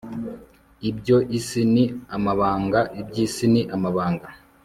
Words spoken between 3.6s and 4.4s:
amabanga